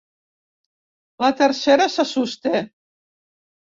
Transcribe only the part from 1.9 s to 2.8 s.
se sosté.